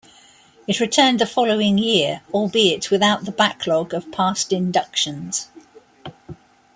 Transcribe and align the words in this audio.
It 0.65 0.79
returned 0.79 1.19
the 1.19 1.27
following 1.27 1.77
year, 1.77 2.21
albeit 2.33 2.89
without 2.89 3.25
the 3.25 3.31
backlog 3.31 3.93
of 3.93 4.11
past 4.11 4.51
inductions. 4.51 5.47